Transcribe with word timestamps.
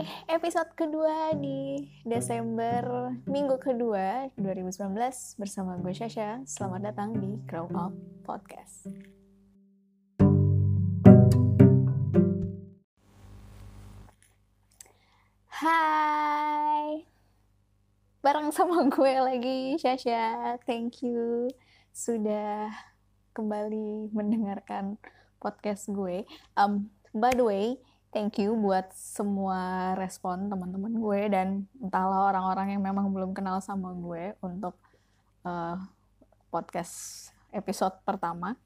Hai, 0.00 0.32
episode 0.32 0.72
kedua 0.72 1.36
di 1.36 1.76
Desember 2.08 3.12
minggu 3.28 3.60
kedua 3.60 4.32
2019 4.32 4.96
bersama 5.36 5.76
gue 5.76 5.92
Shasha. 5.92 6.40
Selamat 6.48 6.88
datang 6.88 7.20
di 7.20 7.36
Grow 7.44 7.68
Up 7.76 7.92
Podcast. 8.24 8.88
Hai, 15.60 17.04
bareng 18.24 18.56
sama 18.56 18.88
gue 18.88 19.14
lagi 19.20 19.76
Shasha. 19.76 20.56
Thank 20.64 21.04
you 21.04 21.52
sudah 21.92 22.72
kembali 23.36 24.16
mendengarkan 24.16 24.96
podcast 25.44 25.92
gue. 25.92 26.24
Um, 26.56 26.88
by 27.12 27.36
the 27.36 27.44
way, 27.44 27.76
thank 28.10 28.42
you 28.42 28.58
buat 28.58 28.90
semua 28.90 29.94
respon 29.94 30.50
teman-teman 30.50 30.98
gue 30.98 31.20
dan 31.30 31.48
entahlah 31.78 32.34
orang-orang 32.34 32.74
yang 32.74 32.82
memang 32.82 33.10
belum 33.14 33.30
kenal 33.30 33.62
sama 33.62 33.94
gue 33.94 34.34
untuk 34.42 34.74
uh, 35.46 35.78
podcast 36.50 37.30
episode 37.54 37.94
pertama. 38.02 38.58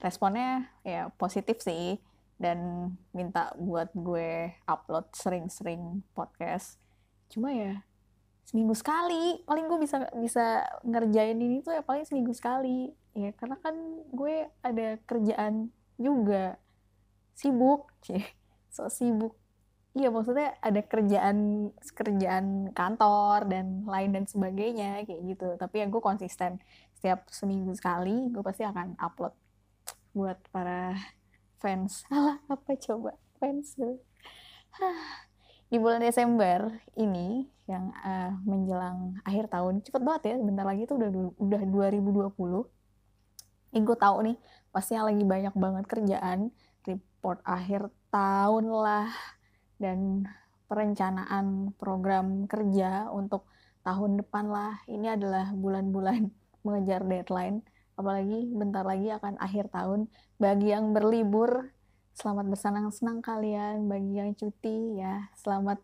Responnya 0.00 0.70
ya 0.86 1.12
positif 1.18 1.60
sih 1.60 2.00
dan 2.40 2.90
minta 3.12 3.52
buat 3.58 3.92
gue 3.92 4.54
upload 4.64 5.12
sering-sering 5.12 6.00
podcast. 6.16 6.80
Cuma 7.28 7.52
ya 7.52 7.84
seminggu 8.48 8.74
sekali 8.74 9.44
paling 9.46 9.70
gue 9.70 9.78
bisa 9.78 10.10
bisa 10.18 10.66
ngerjain 10.82 11.38
ini 11.38 11.62
tuh 11.62 11.70
ya 11.70 11.86
paling 11.86 12.02
seminggu 12.02 12.34
sekali 12.34 12.90
ya 13.14 13.30
karena 13.38 13.54
kan 13.62 13.76
gue 14.10 14.50
ada 14.66 14.98
kerjaan 15.06 15.70
juga 15.94 16.58
sibuk. 17.40 17.88
Sih 18.04 18.20
so 18.74 18.92
sibuk. 18.92 19.32
Iya 19.96 20.12
maksudnya 20.14 20.54
ada 20.62 20.86
kerjaan 20.86 21.70
kerjaan 21.96 22.70
kantor 22.70 23.50
dan 23.50 23.82
lain 23.88 24.14
dan 24.14 24.24
sebagainya 24.28 25.08
kayak 25.08 25.22
gitu. 25.24 25.48
Tapi 25.56 25.82
ya 25.82 25.86
gue 25.88 26.02
konsisten. 26.04 26.60
Setiap 27.00 27.26
seminggu 27.32 27.72
sekali 27.72 28.28
gue 28.28 28.44
pasti 28.44 28.62
akan 28.62 29.00
upload 29.00 29.32
buat 30.12 30.38
para 30.52 30.94
fans. 31.58 32.04
Alah 32.14 32.38
apa 32.46 32.76
coba? 32.76 33.16
Fans. 33.40 33.74
Di 35.70 35.78
bulan 35.78 36.02
Desember 36.02 36.66
ini 36.98 37.46
yang 37.70 37.94
uh, 38.02 38.34
menjelang 38.42 39.22
akhir 39.22 39.46
tahun 39.46 39.86
cepet 39.86 40.02
banget 40.02 40.34
ya 40.34 40.36
bentar 40.42 40.66
lagi 40.66 40.90
tuh 40.90 40.98
udah 40.98 41.10
udah 41.38 41.62
2020 41.94 42.34
ini 43.70 43.80
gue 43.86 43.98
tahu 43.98 44.16
nih 44.26 44.36
pasti 44.74 44.98
lagi 44.98 45.22
banyak 45.22 45.54
banget 45.54 45.84
kerjaan 45.86 46.50
report 47.20 47.44
akhir 47.44 47.92
tahun 48.08 48.64
lah 48.72 49.12
dan 49.76 50.24
perencanaan 50.72 51.76
program 51.76 52.48
kerja 52.48 53.12
untuk 53.12 53.44
tahun 53.84 54.24
depan 54.24 54.48
lah. 54.48 54.80
Ini 54.88 55.20
adalah 55.20 55.52
bulan-bulan 55.52 56.32
mengejar 56.64 57.04
deadline. 57.04 57.60
Apalagi 58.00 58.48
bentar 58.56 58.88
lagi 58.88 59.12
akan 59.12 59.36
akhir 59.36 59.68
tahun. 59.68 60.08
Bagi 60.40 60.72
yang 60.72 60.96
berlibur 60.96 61.76
selamat 62.16 62.56
bersenang-senang 62.56 63.20
kalian. 63.20 63.84
Bagi 63.84 64.16
yang 64.16 64.32
cuti 64.32 64.96
ya 64.96 65.28
selamat 65.36 65.76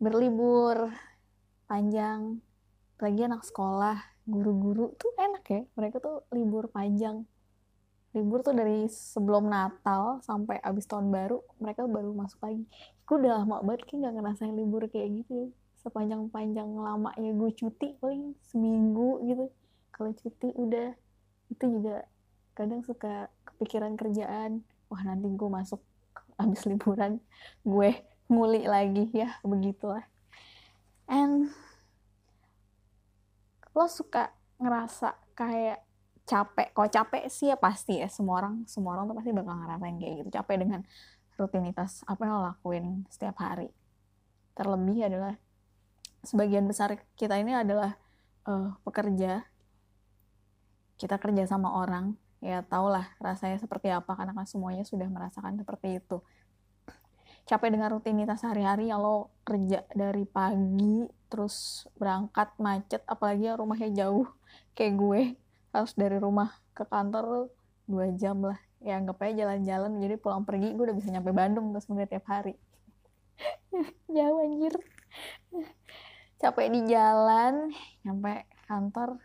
berlibur. 0.00 0.88
Panjang. 1.68 2.40
Lagi 2.96 3.20
anak 3.28 3.44
sekolah 3.44 4.00
guru-guru 4.24 4.96
tuh 4.96 5.12
enak 5.20 5.44
ya. 5.52 5.60
Mereka 5.76 6.00
tuh 6.00 6.24
libur 6.32 6.72
panjang 6.72 7.28
libur 8.12 8.44
tuh 8.44 8.52
dari 8.52 8.84
sebelum 8.92 9.48
Natal 9.48 10.20
sampai 10.20 10.60
abis 10.60 10.84
tahun 10.84 11.08
baru 11.08 11.40
mereka 11.56 11.88
baru 11.88 12.12
masuk 12.12 12.44
lagi. 12.44 12.64
Gue 13.08 13.16
udah 13.24 13.40
lama 13.40 13.64
banget 13.64 13.88
kayak 13.88 14.04
gak 14.04 14.14
ngerasain 14.20 14.52
libur 14.52 14.84
kayak 14.92 15.24
gitu. 15.24 15.48
Sepanjang-panjang 15.80 16.68
lamanya 16.76 17.32
gue 17.32 17.50
cuti 17.56 17.96
paling 17.98 18.36
seminggu 18.44 19.24
gitu. 19.24 19.48
Kalau 19.96 20.12
cuti 20.12 20.48
udah 20.52 20.92
itu 21.48 21.64
juga 21.64 22.04
kadang 22.52 22.84
suka 22.84 23.32
kepikiran 23.48 23.96
kerjaan. 23.96 24.60
Wah 24.92 25.02
nanti 25.08 25.32
gue 25.32 25.48
masuk 25.48 25.80
abis 26.36 26.66
liburan 26.70 27.16
gue 27.64 27.96
nguli 28.28 28.68
lagi. 28.68 29.08
Ya 29.16 29.40
begitulah. 29.40 30.04
And 31.08 31.48
lo 33.72 33.88
suka 33.88 34.36
ngerasa 34.60 35.16
kayak 35.32 35.80
capek. 36.26 36.70
Kalau 36.72 36.88
capek 36.88 37.22
sih 37.28 37.50
ya 37.50 37.58
pasti 37.58 37.98
ya 37.98 38.08
semua 38.08 38.42
orang 38.42 38.62
semua 38.70 38.94
orang 38.98 39.10
tuh 39.10 39.16
pasti 39.18 39.30
bakal 39.34 39.54
ngerasain 39.58 39.96
kayak 39.98 40.14
gitu. 40.22 40.30
Capek 40.30 40.56
dengan 40.62 40.80
rutinitas 41.36 42.06
apa 42.06 42.20
yang 42.22 42.32
lo 42.38 42.42
lakuin 42.46 42.86
setiap 43.10 43.36
hari. 43.42 43.68
Terlebih 44.54 45.08
adalah 45.08 45.34
sebagian 46.22 46.68
besar 46.70 46.94
kita 47.18 47.34
ini 47.38 47.56
adalah 47.56 47.98
uh, 48.46 48.74
pekerja. 48.86 49.46
Kita 50.98 51.18
kerja 51.18 51.44
sama 51.50 51.74
orang. 51.82 52.14
Ya 52.42 52.58
tau 52.66 52.90
lah 52.90 53.06
rasanya 53.22 53.62
seperti 53.62 53.86
apa 53.90 54.18
karena 54.18 54.34
kan 54.34 54.46
semuanya 54.50 54.82
sudah 54.82 55.06
merasakan 55.06 55.58
seperti 55.58 56.02
itu. 56.02 56.18
Capek 57.42 57.74
dengan 57.74 57.90
rutinitas 57.90 58.42
sehari-hari 58.42 58.90
ya 58.90 58.98
lo 58.98 59.34
kerja 59.42 59.82
dari 59.94 60.22
pagi 60.26 61.10
terus 61.26 61.86
berangkat 61.98 62.54
macet 62.62 63.02
apalagi 63.08 63.50
yang 63.50 63.58
rumahnya 63.58 63.90
jauh 63.90 64.30
kayak 64.78 64.94
gue 64.94 65.22
harus 65.72 65.92
dari 65.96 66.20
rumah 66.20 66.52
ke 66.76 66.84
kantor 66.84 67.48
dua 67.88 68.12
jam 68.14 68.44
lah. 68.44 68.60
Ya 68.82 69.00
anggap 69.00 69.24
aja 69.24 69.46
jalan-jalan 69.46 69.98
jadi 69.98 70.14
pulang 70.20 70.44
pergi 70.44 70.76
gue 70.76 70.84
udah 70.84 70.96
bisa 70.96 71.08
nyampe 71.08 71.32
Bandung 71.32 71.72
terus 71.72 71.88
sebenarnya 71.88 72.18
tiap 72.18 72.26
hari. 72.28 72.54
Jauh 74.14 74.38
anjir. 74.44 74.74
Capek 76.42 76.68
di 76.68 76.80
jalan 76.90 77.72
nyampe 78.04 78.44
kantor. 78.68 79.18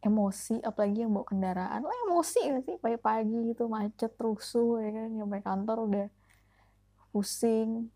Emosi 0.00 0.56
apalagi 0.64 1.04
yang 1.04 1.12
bawa 1.12 1.28
kendaraan. 1.28 1.84
Lo 1.84 1.92
emosi 2.08 2.40
gak 2.48 2.62
sih? 2.64 2.76
Pagi-pagi 2.80 3.52
gitu 3.52 3.68
macet 3.68 4.12
rusuh 4.16 4.80
ya 4.80 4.90
kan? 4.96 5.08
Nyampe 5.12 5.38
kantor 5.44 5.78
udah 5.88 6.06
pusing. 7.12 7.92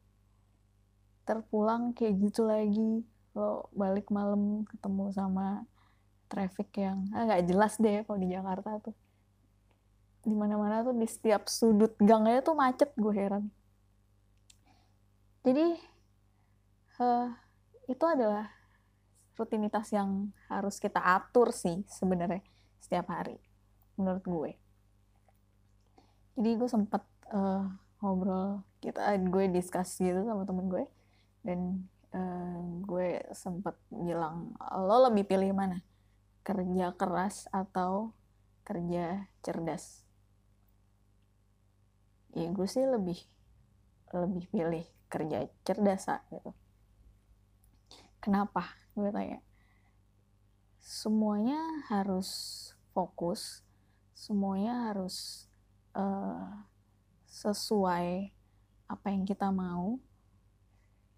Terpulang 1.25 1.97
kayak 1.97 2.21
gitu 2.29 2.45
lagi. 2.45 3.03
Lo 3.33 3.73
balik 3.73 4.13
malam 4.13 4.69
ketemu 4.69 5.11
sama 5.17 5.65
traffic 6.29 6.69
yang 6.79 7.07
nggak 7.11 7.41
ah, 7.41 7.47
jelas 7.47 7.75
deh 7.79 8.03
kalau 8.05 8.19
di 8.19 8.29
Jakarta 8.33 8.71
tuh. 8.81 8.97
Di 10.25 10.33
mana-mana 10.33 10.81
tuh 10.81 10.97
di 10.97 11.05
setiap 11.05 11.47
sudut 11.47 11.93
gangnya 12.01 12.41
tuh 12.41 12.57
macet 12.57 12.91
gue 12.97 13.13
heran. 13.13 13.45
Jadi 15.45 15.77
uh, 17.01 17.29
itu 17.85 18.05
adalah 18.09 18.49
rutinitas 19.37 19.93
yang 19.93 20.33
harus 20.49 20.81
kita 20.81 21.03
atur 21.03 21.53
sih 21.53 21.85
sebenarnya 21.91 22.41
setiap 22.81 23.13
hari 23.13 23.37
menurut 24.01 24.25
gue. 24.25 24.53
Jadi 26.41 26.51
gue 26.57 26.69
sempet 26.71 27.03
uh, 27.31 27.69
ngobrol 28.01 28.65
kita 28.81 29.17
gue 29.17 29.45
diskus 29.49 29.97
gitu 29.97 30.25
sama 30.29 30.45
temen 30.45 30.69
gue 30.69 30.85
dan 31.41 31.89
uh, 32.13 32.61
gue 32.85 33.21
sempet 33.33 33.73
bilang 33.89 34.53
lo 34.61 35.09
lebih 35.09 35.25
pilih 35.25 35.57
mana 35.57 35.81
kerja 36.45 36.93
keras 36.95 37.49
atau 37.51 38.13
kerja 38.63 39.27
cerdas? 39.41 40.05
Ya 42.37 42.47
gue 42.53 42.69
sih 42.69 42.85
lebih 42.85 43.19
lebih 44.13 44.45
pilih 44.53 44.87
kerja 45.09 45.49
cerdas 45.65 46.07
gitu. 46.31 46.53
Kenapa? 48.21 48.77
Gue 48.95 49.11
tanya. 49.11 49.41
Semuanya 50.85 51.89
harus 51.89 52.71
fokus 52.95 53.65
semuanya 54.15 54.89
harus 54.89 55.45
uh, 55.93 56.65
sesuai 57.29 58.31
apa 58.87 59.07
yang 59.11 59.27
kita 59.27 59.51
mau. 59.51 59.99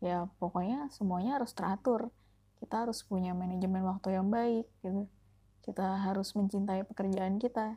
Ya 0.00 0.26
pokoknya 0.40 0.88
semuanya 0.90 1.38
harus 1.38 1.52
teratur. 1.52 2.10
Kita 2.56 2.88
harus 2.88 3.04
punya 3.04 3.36
manajemen 3.36 3.84
waktu 3.84 4.16
yang 4.16 4.32
baik 4.32 4.66
gitu 4.80 5.06
kita 5.66 6.06
harus 6.06 6.30
mencintai 6.32 6.86
pekerjaan 6.86 7.42
kita. 7.42 7.76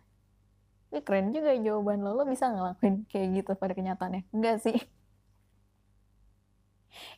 Ini 0.94 1.02
keren 1.02 1.34
juga 1.34 1.54
jawaban 1.58 2.06
lo 2.06 2.18
lo 2.18 2.24
bisa 2.26 2.50
ngelakuin 2.50 3.06
kayak 3.10 3.42
gitu 3.42 3.52
pada 3.58 3.74
kenyataannya. 3.74 4.30
Enggak 4.30 4.62
sih. 4.62 4.78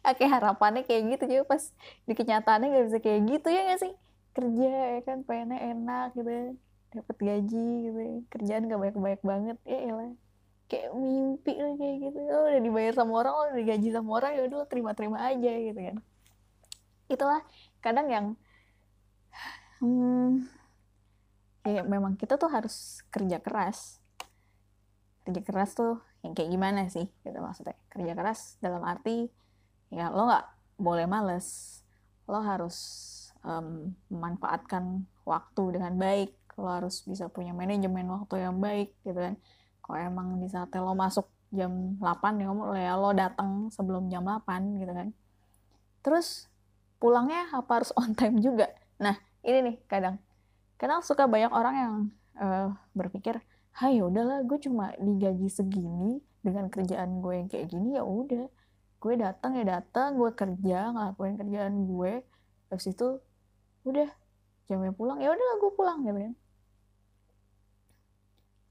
Oke 0.10 0.24
harapannya 0.28 0.84
kayak 0.88 1.20
gitu 1.20 1.40
juga 1.40 1.56
pas 1.56 1.64
di 2.08 2.14
kenyataannya 2.16 2.68
nggak 2.72 2.86
bisa 2.88 3.00
kayak 3.00 3.22
gitu 3.28 3.48
ya 3.52 3.62
nggak 3.68 3.82
sih? 3.84 3.94
Kerja 4.32 4.72
ya 4.96 5.00
kan 5.04 5.28
pengennya 5.28 5.60
enak 5.76 6.16
gitu 6.16 6.32
ya. 6.32 6.48
dapat 6.92 7.18
gaji 7.24 7.68
gitu 7.88 8.00
ya. 8.04 8.16
kerjaan 8.28 8.68
gak 8.68 8.76
banyak-banyak 8.76 9.24
banget 9.24 9.58
ya 9.64 9.80
elah 9.80 10.12
kayak 10.68 10.92
mimpi 10.96 11.56
lah 11.56 11.76
kayak 11.80 11.96
gitu. 12.00 12.20
Oh, 12.32 12.48
udah 12.48 12.62
dibayar 12.64 12.94
sama 12.96 13.14
orang 13.20 13.34
oh, 13.36 13.44
udah 13.48 13.58
digaji 13.60 13.90
sama 13.92 14.10
orang 14.20 14.32
ya 14.36 14.42
udah 14.48 14.68
terima-terima 14.68 15.18
aja 15.24 15.52
gitu 15.52 15.80
kan. 15.80 15.98
Itulah 17.12 17.42
kadang 17.80 18.08
yang 18.12 18.26
hmm, 19.80 20.52
ya 21.62 21.86
memang 21.86 22.18
kita 22.18 22.38
tuh 22.42 22.50
harus 22.50 23.06
kerja 23.14 23.38
keras. 23.38 24.02
Kerja 25.26 25.42
keras 25.46 25.78
tuh 25.78 26.02
yang 26.26 26.34
kayak 26.34 26.50
gimana 26.50 26.90
sih 26.90 27.06
gitu 27.22 27.38
maksudnya. 27.38 27.78
Kerja 27.94 28.14
keras 28.18 28.58
dalam 28.62 28.82
arti 28.82 29.30
ya 29.94 30.10
lo 30.10 30.26
nggak 30.26 30.46
boleh 30.82 31.06
males. 31.06 31.80
Lo 32.26 32.42
harus 32.42 32.78
um, 33.46 33.94
memanfaatkan 34.10 35.06
waktu 35.28 35.78
dengan 35.78 35.94
baik. 35.98 36.34
Lo 36.58 36.68
harus 36.70 37.06
bisa 37.06 37.30
punya 37.30 37.54
manajemen 37.54 38.10
waktu 38.10 38.42
yang 38.42 38.58
baik 38.58 38.94
gitu 39.06 39.18
kan. 39.18 39.38
Kalau 39.82 39.98
emang 40.02 40.42
di 40.42 40.48
saat 40.50 40.74
lo 40.78 40.94
masuk 40.98 41.30
jam 41.52 42.00
8 42.00 42.42
ya, 42.42 42.48
ya 42.80 42.94
lo 42.96 43.12
datang 43.12 43.68
sebelum 43.70 44.08
jam 44.08 44.24
8 44.24 44.82
gitu 44.82 44.94
kan. 44.96 45.12
Terus 46.02 46.48
pulangnya 46.98 47.50
apa 47.54 47.82
harus 47.82 47.92
on 48.00 48.18
time 48.18 48.42
juga? 48.42 48.72
Nah 48.98 49.18
ini 49.46 49.60
nih 49.70 49.76
kadang 49.86 50.18
kadang 50.82 51.06
suka 51.06 51.30
banyak 51.30 51.54
orang 51.54 51.76
yang 51.78 51.94
uh, 52.42 52.74
berpikir 52.98 53.38
hai 53.78 54.02
ya 54.02 54.10
udahlah 54.10 54.42
gue 54.42 54.58
cuma 54.66 54.98
digaji 54.98 55.46
segini 55.46 56.18
dengan 56.42 56.74
kerjaan 56.74 57.22
gue 57.22 57.34
yang 57.38 57.48
kayak 57.48 57.70
gini 57.70 57.94
ya 57.94 58.02
udah. 58.02 58.50
Gue 58.98 59.14
datang 59.14 59.54
ya 59.62 59.78
datang 59.78 60.18
gue 60.18 60.34
kerja 60.34 60.90
ngelakuin 60.90 61.38
kerjaan 61.38 61.86
gue 61.86 62.26
habis 62.74 62.88
itu 62.90 63.22
udah 63.86 64.10
jamnya 64.66 64.90
pulang 64.90 65.22
ya 65.22 65.30
udahlah 65.30 65.56
gue 65.62 65.72
pulang 65.78 66.00
gitu 66.02 66.18
kan. 66.18 66.34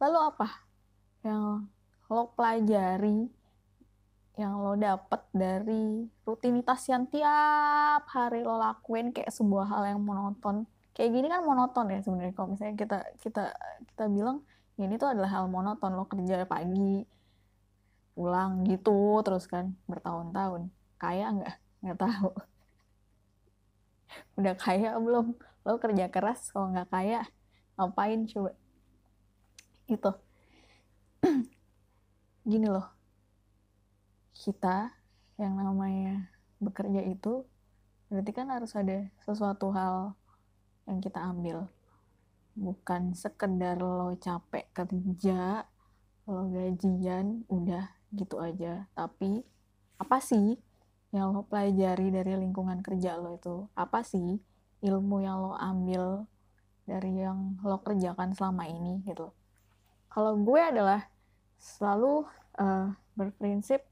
Lalu 0.02 0.18
apa 0.34 0.48
yang 1.22 1.70
lo 2.10 2.22
pelajari 2.34 3.30
yang 4.34 4.58
lo 4.58 4.74
dapet 4.74 5.22
dari 5.30 6.10
rutinitas 6.26 6.90
yang 6.90 7.06
tiap 7.06 8.02
hari 8.10 8.42
lo 8.42 8.58
lakuin 8.58 9.14
kayak 9.14 9.30
sebuah 9.30 9.70
hal 9.70 9.94
yang 9.94 10.00
monoton 10.02 10.66
kayak 11.00 11.16
gini 11.16 11.32
kan 11.32 11.40
monoton 11.40 11.88
ya 11.88 12.04
sebenarnya. 12.04 12.36
Kalau 12.36 12.52
misalnya 12.52 12.76
kita 12.76 12.98
kita 13.24 13.44
kita 13.88 14.04
bilang 14.12 14.44
ini 14.76 15.00
tuh 15.00 15.16
adalah 15.16 15.32
hal 15.32 15.48
monoton 15.48 15.96
lo 15.96 16.04
kerja 16.04 16.44
pagi 16.44 17.08
pulang 18.12 18.68
gitu 18.68 19.24
terus 19.24 19.48
kan 19.48 19.72
bertahun-tahun. 19.88 20.68
Kaya 21.00 21.32
nggak? 21.40 21.56
Nggak 21.80 21.98
tahu. 22.04 22.30
Udah 24.44 24.52
kaya 24.60 24.92
belum? 25.00 25.40
Lo 25.64 25.80
kerja 25.80 26.12
keras 26.12 26.52
kalau 26.52 26.68
nggak 26.68 26.92
kaya 26.92 27.24
ngapain 27.80 28.28
coba? 28.28 28.52
Itu 29.88 30.12
gini 32.50 32.68
loh. 32.68 32.92
Kita 34.36 34.92
yang 35.40 35.56
namanya 35.56 36.28
bekerja 36.60 37.00
itu 37.08 37.48
berarti 38.12 38.32
kan 38.36 38.52
harus 38.52 38.76
ada 38.76 39.08
sesuatu 39.24 39.72
hal 39.72 40.12
yang 40.90 40.98
kita 40.98 41.22
ambil. 41.22 41.70
Bukan 42.58 43.14
sekedar 43.14 43.78
lo 43.78 44.18
capek 44.18 44.66
kerja 44.74 45.64
lo 46.26 46.50
gajian 46.50 47.46
udah 47.46 47.94
gitu 48.10 48.42
aja. 48.42 48.90
Tapi 48.98 49.46
apa 50.02 50.18
sih 50.18 50.58
yang 51.14 51.30
lo 51.30 51.46
pelajari 51.46 52.10
dari 52.10 52.34
lingkungan 52.34 52.82
kerja 52.82 53.14
lo 53.14 53.38
itu? 53.38 53.70
Apa 53.78 54.02
sih 54.02 54.42
ilmu 54.82 55.22
yang 55.22 55.38
lo 55.38 55.54
ambil 55.54 56.26
dari 56.84 57.22
yang 57.22 57.54
lo 57.62 57.78
kerjakan 57.80 58.34
selama 58.34 58.66
ini 58.66 59.06
gitu? 59.06 59.30
Kalau 60.10 60.34
gue 60.34 60.58
adalah 60.58 61.06
selalu 61.60 62.24
uh, 62.56 62.90
berprinsip 63.14 63.84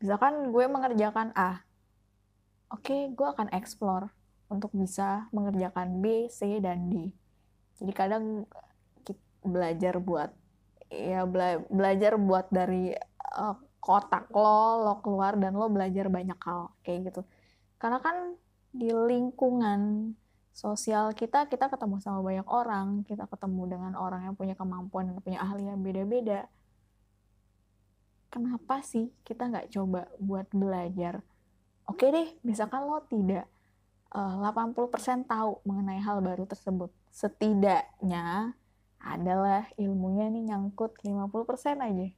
misalkan 0.00 0.50
gue 0.50 0.64
mengerjakan 0.66 1.30
A 1.36 1.62
oke 2.72 2.82
okay, 2.82 3.00
gue 3.12 3.28
akan 3.28 3.52
explore 3.52 4.10
untuk 4.52 4.70
bisa 4.76 5.26
mengerjakan 5.32 6.04
B, 6.04 6.28
C, 6.28 6.60
dan 6.60 6.92
D. 6.92 7.08
Jadi 7.80 7.92
kadang 7.96 8.44
belajar 9.42 9.98
buat 9.98 10.30
ya 10.92 11.26
bela 11.26 11.58
belajar 11.66 12.14
buat 12.14 12.46
dari 12.52 12.94
uh, 13.34 13.56
kotak 13.82 14.30
lo 14.30 14.86
lo 14.86 14.94
keluar 15.02 15.34
dan 15.34 15.58
lo 15.58 15.66
belajar 15.66 16.06
banyak 16.06 16.38
hal 16.38 16.70
kayak 16.86 17.10
gitu. 17.10 17.22
Karena 17.82 17.98
kan 17.98 18.38
di 18.70 18.88
lingkungan 18.88 20.14
sosial 20.52 21.16
kita 21.16 21.48
kita 21.48 21.66
ketemu 21.72 21.98
sama 21.98 22.20
banyak 22.20 22.46
orang 22.46 23.02
kita 23.08 23.24
ketemu 23.26 23.62
dengan 23.76 23.92
orang 23.96 24.30
yang 24.30 24.34
punya 24.36 24.54
kemampuan 24.54 25.10
dan 25.10 25.18
punya 25.18 25.42
ahli 25.42 25.66
yang 25.66 25.82
beda-beda. 25.82 26.46
Kenapa 28.32 28.80
sih 28.80 29.12
kita 29.26 29.50
nggak 29.50 29.68
coba 29.74 30.08
buat 30.16 30.48
belajar? 30.54 31.20
Oke 31.90 32.08
deh 32.14 32.38
misalkan 32.46 32.86
lo 32.86 33.02
tidak 33.10 33.50
80% 34.12 35.24
tahu 35.24 35.64
mengenai 35.64 36.00
hal 36.04 36.20
baru 36.20 36.44
tersebut. 36.44 36.92
Setidaknya 37.08 38.52
adalah 39.00 39.66
ilmunya 39.80 40.28
nih 40.28 40.52
nyangkut 40.52 41.00
50% 41.00 41.80
aja. 41.80 42.08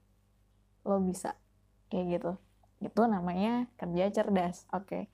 Lo 0.84 0.98
bisa. 1.00 1.38
Kayak 1.88 2.04
gitu. 2.18 2.32
Itu 2.82 3.02
namanya 3.06 3.70
kerja 3.78 4.10
cerdas. 4.10 4.66
Oke. 4.74 4.86
Okay. 4.86 5.04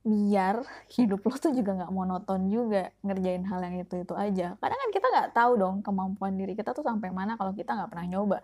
biar 0.00 0.64
hidup 0.96 1.20
lo 1.28 1.36
tuh 1.36 1.52
juga 1.52 1.76
nggak 1.76 1.92
monoton 1.92 2.48
juga 2.48 2.88
ngerjain 3.04 3.44
hal 3.44 3.60
yang 3.60 3.84
itu 3.84 4.00
itu 4.00 4.14
aja. 4.16 4.56
Kadang 4.56 4.80
kan 4.80 4.90
kita 4.96 5.06
nggak 5.12 5.30
tahu 5.36 5.52
dong 5.60 5.76
kemampuan 5.84 6.40
diri 6.40 6.56
kita 6.56 6.72
tuh 6.72 6.80
sampai 6.80 7.12
mana 7.12 7.36
kalau 7.36 7.52
kita 7.52 7.76
nggak 7.76 7.92
pernah 7.92 8.06
nyoba. 8.08 8.38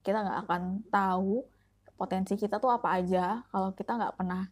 Kita 0.00 0.24
nggak 0.24 0.38
akan 0.48 0.62
tahu 0.88 1.44
potensi 2.00 2.32
kita 2.40 2.56
tuh 2.56 2.72
apa 2.72 2.96
aja 2.96 3.44
kalau 3.52 3.76
kita 3.76 3.92
nggak 3.92 4.14
pernah 4.16 4.48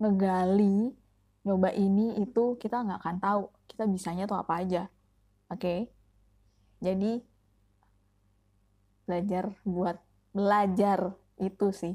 ngegali 0.00 0.94
nyoba 1.42 1.74
ini 1.74 2.22
itu 2.22 2.54
kita 2.56 2.86
nggak 2.86 3.00
akan 3.02 3.16
tahu 3.18 3.42
kita 3.66 3.84
bisanya 3.88 4.24
tuh 4.30 4.38
apa 4.38 4.62
aja. 4.62 4.82
Oke? 5.50 5.58
Okay? 5.58 5.80
jadi 6.82 7.22
belajar 9.06 9.54
buat 9.62 9.96
belajar 10.34 11.14
itu 11.38 11.70
sih 11.70 11.94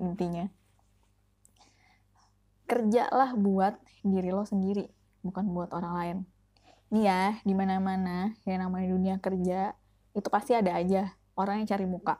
intinya. 0.00 0.48
Kerjalah 2.64 3.36
buat 3.36 3.76
diri 4.00 4.32
lo 4.32 4.48
sendiri 4.48 4.88
bukan 5.20 5.52
buat 5.52 5.76
orang 5.76 5.94
lain. 5.94 6.18
Nih 6.90 7.04
ya 7.04 7.22
di 7.44 7.52
mana 7.52 7.76
mana 7.78 8.32
yang 8.48 8.64
namanya 8.64 8.88
dunia 8.96 9.16
kerja 9.20 9.76
itu 10.16 10.28
pasti 10.32 10.56
ada 10.56 10.72
aja. 10.80 11.12
Orang 11.36 11.60
yang 11.60 11.68
cari 11.68 11.84
muka. 11.84 12.16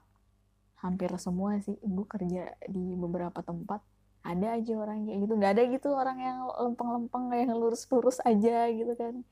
Hampir 0.85 1.13
semua 1.17 1.57
sih 1.65 1.77
gue 1.81 2.07
kerja 2.09 2.53
di 2.69 2.97
beberapa 2.97 3.41
tempat 3.41 3.81
ada 4.21 4.47
aja 4.57 4.73
orang 4.77 5.09
kayak 5.09 5.19
gitu. 5.25 5.35
Nggak 5.37 5.53
ada 5.57 5.63
gitu 5.73 5.89
orang 5.97 6.19
yang 6.21 6.39
lempeng-lempeng 6.49 7.25
yang 7.33 7.57
lurus-lurus 7.57 8.21
aja 8.25 8.69
gitu 8.69 8.93
kan. 8.97 9.25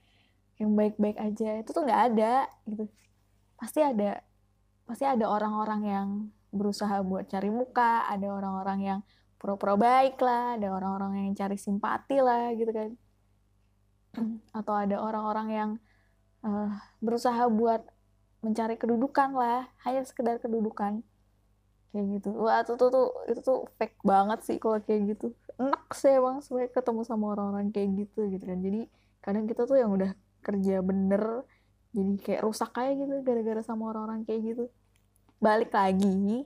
Yang 0.56 0.70
baik-baik 0.74 1.18
aja. 1.20 1.48
Itu 1.60 1.70
tuh 1.76 1.82
nggak 1.84 2.02
ada 2.14 2.48
gitu. 2.64 2.84
Pasti 3.58 3.80
ada 3.84 4.22
pasti 4.88 5.04
ada 5.04 5.28
orang-orang 5.28 5.82
yang 5.84 6.08
berusaha 6.48 7.04
buat 7.04 7.28
cari 7.28 7.52
muka, 7.52 8.08
ada 8.08 8.32
orang-orang 8.32 8.80
yang 8.80 9.00
pura-pura 9.36 9.76
baik 9.76 10.16
lah, 10.18 10.56
ada 10.56 10.72
orang-orang 10.72 11.28
yang 11.28 11.36
cari 11.36 11.60
simpati 11.60 12.18
lah 12.24 12.56
gitu 12.56 12.72
kan. 12.72 12.90
Atau 14.58 14.74
ada 14.74 14.96
orang-orang 14.98 15.48
yang 15.52 15.70
uh, 16.42 16.72
berusaha 17.04 17.46
buat 17.52 17.84
mencari 18.40 18.80
kedudukan 18.80 19.36
lah, 19.36 19.68
hanya 19.84 20.02
sekedar 20.08 20.40
kedudukan. 20.40 21.04
Kayak 21.90 22.06
gitu. 22.20 22.28
Wah, 22.36 22.60
itu 22.62 22.72
tuh, 22.76 22.88
tuh 22.92 23.06
itu 23.30 23.40
tuh 23.40 23.58
fake 23.80 23.98
banget 24.04 24.38
sih 24.44 24.56
kalau 24.60 24.78
kayak 24.84 25.16
gitu. 25.16 25.32
Enak 25.58 25.84
sih 25.96 26.12
emang 26.14 26.44
sebenarnya 26.44 26.70
ketemu 26.76 27.00
sama 27.02 27.24
orang-orang 27.32 27.72
kayak 27.74 27.88
gitu 28.06 28.28
gitu 28.32 28.44
kan. 28.44 28.58
Jadi 28.60 28.80
kadang 29.24 29.44
kita 29.50 29.62
tuh 29.66 29.76
yang 29.80 29.90
udah 29.92 30.12
kerja 30.42 30.80
bener 30.80 31.44
jadi 31.92 32.12
kayak 32.20 32.40
rusak 32.44 32.70
kayak 32.72 32.94
gitu 33.00 33.14
gara-gara 33.24 33.62
sama 33.64 33.90
orang-orang 33.90 34.22
kayak 34.28 34.40
gitu 34.54 34.64
balik 35.40 35.72
lagi 35.72 36.44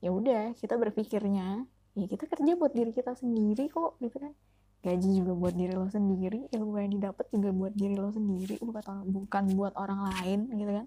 ya 0.00 0.10
udah 0.10 0.56
kita 0.56 0.74
berpikirnya 0.80 1.64
ya 1.98 2.06
kita 2.06 2.24
kerja 2.26 2.52
buat 2.56 2.72
diri 2.72 2.92
kita 2.94 3.12
sendiri 3.18 3.68
kok 3.68 3.98
gitu 4.00 4.16
kan 4.16 4.32
gaji 4.80 5.08
juga 5.20 5.32
buat 5.36 5.52
diri 5.52 5.76
lo 5.76 5.92
sendiri 5.92 6.48
ilmu 6.48 6.72
yang 6.80 6.92
didapat 6.96 7.26
juga 7.28 7.50
buat 7.52 7.74
diri 7.76 7.94
lo 8.00 8.08
sendiri 8.08 8.56
bukan 8.64 9.04
bukan 9.12 9.44
buat 9.52 9.76
orang 9.76 10.08
lain 10.08 10.48
gitu 10.56 10.72
kan 10.72 10.86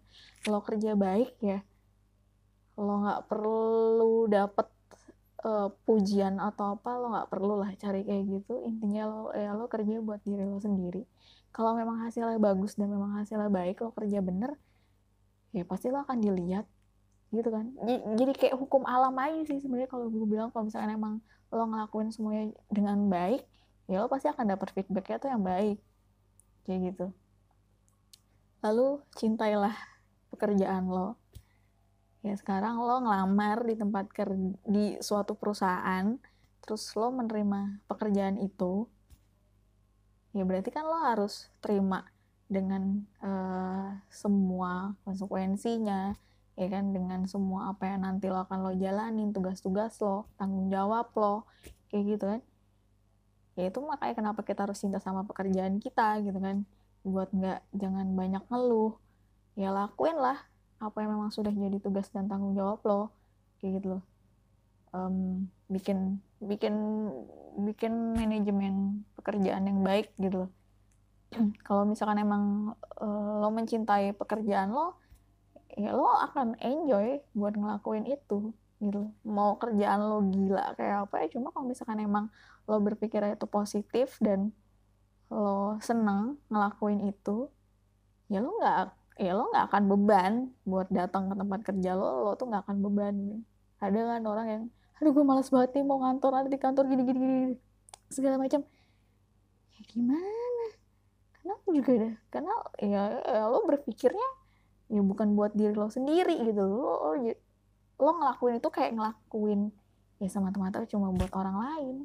lo 0.49 0.59
kerja 0.65 0.97
baik 0.97 1.37
ya 1.45 1.61
lo 2.73 2.93
nggak 3.05 3.21
perlu 3.29 4.25
dapet 4.25 4.67
uh, 5.45 5.69
pujian 5.85 6.41
atau 6.41 6.73
apa 6.79 6.89
lo 6.97 7.13
nggak 7.13 7.29
perlu 7.29 7.61
lah 7.61 7.71
cari 7.77 8.01
kayak 8.07 8.23
gitu. 8.41 8.63
Intinya 8.65 9.03
lo 9.05 9.21
ya 9.35 9.53
lo 9.53 9.69
kerja 9.69 10.01
buat 10.01 10.23
diri 10.25 10.43
lo 10.47 10.57
sendiri. 10.57 11.05
Kalau 11.53 11.77
memang 11.77 12.01
hasilnya 12.01 12.41
bagus 12.41 12.73
dan 12.79 12.89
memang 12.89 13.21
hasilnya 13.21 13.51
baik 13.51 13.83
lo 13.85 13.93
kerja 13.93 14.19
bener 14.25 14.57
ya 15.53 15.61
pasti 15.69 15.93
lo 15.93 16.01
akan 16.01 16.17
dilihat 16.17 16.65
gitu 17.29 17.49
kan. 17.49 17.69
Jadi 18.17 18.31
kayak 18.33 18.55
hukum 18.57 18.85
alam 18.89 19.13
aja 19.21 19.41
sih 19.45 19.61
sebenarnya 19.61 19.89
kalau 19.89 20.09
gue 20.09 20.25
bilang 20.25 20.49
kalau 20.49 20.65
misalnya 20.65 20.97
emang 20.97 21.21
lo 21.53 21.69
ngelakuin 21.69 22.09
semuanya 22.09 22.49
dengan 22.73 22.97
baik 23.09 23.45
ya 23.85 24.01
lo 24.01 24.09
pasti 24.09 24.33
akan 24.33 24.57
dapat 24.57 24.73
feedbacknya 24.73 25.17
tuh 25.21 25.29
yang 25.29 25.45
baik 25.45 25.77
kayak 26.65 26.93
gitu. 26.93 27.05
Lalu 28.65 29.03
cintailah 29.13 29.75
pekerjaan 30.33 30.89
lo 30.89 31.21
ya 32.23 32.33
sekarang 32.39 32.79
lo 32.79 33.03
ngelamar 33.03 33.67
di 33.67 33.75
tempat 33.75 34.07
kerja 34.09 34.55
di 34.63 34.95
suatu 35.03 35.35
perusahaan 35.35 36.15
terus 36.63 36.87
lo 36.95 37.11
menerima 37.11 37.83
pekerjaan 37.91 38.39
itu 38.39 38.87
ya 40.31 40.47
berarti 40.47 40.71
kan 40.71 40.87
lo 40.87 40.97
harus 41.03 41.51
terima 41.59 42.07
dengan 42.47 43.03
uh, 43.19 43.99
semua 44.07 44.95
konsekuensinya 45.03 46.15
ya 46.53 46.67
kan? 46.69 46.93
Dengan 46.93 47.25
semua 47.25 47.73
apa 47.73 47.89
yang 47.89 48.05
nanti 48.05 48.29
lo 48.29 48.45
akan 48.45 48.57
lo 48.61 48.71
jalanin 48.77 49.33
tugas-tugas 49.33 49.97
lo 50.01 50.29
tanggung 50.37 50.69
jawab 50.69 51.09
lo 51.17 51.49
kayak 51.89 52.03
gitu 52.17 52.25
kan? 52.29 52.41
Ya 53.53 53.69
itu 53.69 53.79
makanya 53.85 54.15
kenapa 54.17 54.41
kita 54.41 54.65
harus 54.65 54.81
cinta 54.81 54.97
sama 54.97 55.25
pekerjaan 55.25 55.77
kita 55.81 56.21
gitu 56.25 56.37
kan? 56.41 56.65
Buat 57.05 57.29
nggak 57.33 57.59
jangan 57.73 58.07
banyak 58.13 58.43
ngeluh. 58.49 58.97
Ya 59.53 59.69
lakuin 59.69 60.17
lah 60.17 60.41
apa 60.83 60.99
yang 60.99 61.15
memang 61.15 61.31
sudah 61.31 61.51
jadi 61.55 61.79
tugas 61.79 62.11
dan 62.11 62.27
tanggung 62.27 62.53
jawab 62.53 62.83
lo 62.83 63.01
kayak 63.59 63.79
gitu 63.79 63.87
loh. 63.97 64.03
Um, 64.93 65.47
bikin 65.71 66.21
bikin 66.43 66.75
bikin 67.57 68.13
manajemen 68.13 69.07
pekerjaan 69.15 69.65
yang 69.65 69.79
baik 69.81 70.11
gitu 70.19 70.47
loh. 70.47 70.51
Kalau 71.67 71.87
misalkan 71.87 72.21
emang 72.21 72.75
uh, 72.99 73.41
lo 73.41 73.49
mencintai 73.49 74.13
pekerjaan 74.13 74.75
lo 74.75 74.99
ya 75.73 75.89
lo 75.93 76.05
akan 76.05 76.53
enjoy 76.61 77.17
buat 77.33 77.57
ngelakuin 77.57 78.05
itu 78.05 78.53
gitu 78.83 79.09
mau 79.25 79.55
kerjaan 79.57 80.05
lo 80.05 80.21
gila 80.27 80.75
kayak 80.77 81.09
apa 81.09 81.25
ya 81.25 81.27
cuma 81.33 81.49
kalau 81.49 81.65
misalkan 81.65 81.97
emang 82.03 82.29
lo 82.67 82.77
berpikir 82.83 83.23
itu 83.25 83.47
positif 83.47 84.19
dan 84.21 84.53
lo 85.31 85.79
seneng 85.81 86.37
ngelakuin 86.51 87.09
itu 87.09 87.49
ya 88.29 88.43
lo 88.43 88.53
nggak 88.59 88.93
ya 89.17 89.37
lo 89.37 89.49
nggak 89.53 89.65
akan 89.69 89.83
beban 89.85 90.33
buat 90.65 90.89
datang 90.89 91.29
ke 91.29 91.35
tempat 91.37 91.59
kerja 91.61 91.91
lo 91.93 92.25
lo 92.25 92.31
tuh 92.33 92.49
nggak 92.49 92.65
akan 92.65 92.77
beban. 92.81 93.15
Ada 93.77 93.99
kan 94.17 94.23
orang 94.25 94.47
yang 94.49 94.63
aduh 95.01 95.11
gue 95.11 95.25
malas 95.25 95.49
banget 95.51 95.75
nih 95.77 95.85
mau 95.85 95.99
ngantor 96.01 96.31
nanti 96.31 96.49
di 96.53 96.59
kantor 96.61 96.83
gini 96.89 97.03
gini 97.05 97.19
gini 97.19 97.53
segala 98.09 98.41
macam. 98.41 98.61
Ya 99.73 99.81
gimana? 99.89 100.65
Karena 101.37 101.51
aku 101.59 101.69
juga 101.75 101.91
deh 101.97 102.13
karena 102.33 102.53
ya, 102.79 103.03
ya 103.21 103.43
lo 103.51 103.59
berpikirnya 103.67 104.29
ya 104.89 105.01
bukan 105.01 105.37
buat 105.37 105.53
diri 105.53 105.73
lo 105.77 105.89
sendiri 105.93 106.39
gitu. 106.41 106.61
Lo 106.65 107.13
lo, 107.13 107.33
lo 108.01 108.11
ngelakuin 108.17 108.57
itu 108.57 108.69
kayak 108.73 108.97
ngelakuin 108.97 109.69
ya 110.17 110.27
semata-mata 110.29 110.85
cuma 110.89 111.13
buat 111.13 111.29
orang 111.37 111.57
lain. 111.61 111.95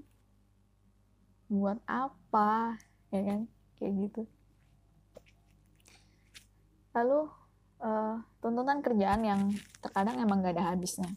Buat 1.49 1.81
apa? 1.89 2.77
Ya 3.09 3.21
kan? 3.25 3.41
Kayak 3.79 3.93
gitu 4.05 4.23
lalu 7.03 7.31
uh, 7.83 8.19
tuntutan 8.43 8.83
kerjaan 8.83 9.21
yang 9.23 9.41
terkadang 9.83 10.19
emang 10.19 10.43
gak 10.43 10.59
ada 10.59 10.75
habisnya. 10.75 11.11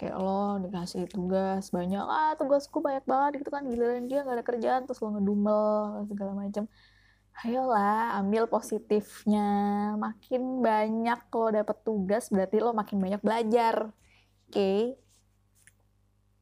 Kayak 0.00 0.16
lo 0.16 0.56
dikasih 0.64 1.04
tugas 1.12 1.68
banyak 1.68 2.00
ah 2.00 2.32
tugasku 2.40 2.80
banyak 2.80 3.04
banget 3.04 3.44
gitu 3.44 3.52
kan 3.52 3.68
giliran 3.68 4.08
dia 4.08 4.24
gak 4.24 4.40
ada 4.40 4.44
kerjaan 4.46 4.88
terus 4.88 5.04
lo 5.04 5.12
ngedumel 5.12 6.08
segala 6.08 6.32
macam 6.32 6.64
ayolah 7.44 8.16
ambil 8.24 8.48
positifnya. 8.48 9.48
Makin 10.00 10.64
banyak 10.64 11.20
lo 11.28 11.46
dapet 11.52 11.76
tugas 11.84 12.32
berarti 12.32 12.56
lo 12.64 12.72
makin 12.72 12.96
banyak 12.96 13.20
belajar. 13.20 13.92
Oke? 14.48 14.56
Okay? 14.56 14.80